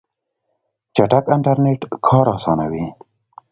چټک 0.95 1.25
انټرنیټ 1.35 1.81
کار 2.05 2.25
اسانوي. 2.35 2.85